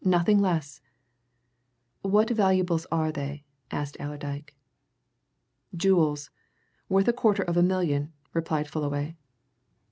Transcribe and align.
"Nothing 0.03 0.39
less!" 0.39 0.81
"What 2.01 2.31
valuables 2.31 2.87
are 2.91 3.11
they?" 3.11 3.45
asked 3.69 3.97
Allerdyke. 3.99 4.55
"Jewels! 5.77 6.31
Worth 6.89 7.07
a 7.07 7.13
quarter 7.13 7.43
of 7.43 7.55
a 7.55 7.61
million," 7.61 8.11
replied 8.33 8.67
Fullaway. 8.67 9.13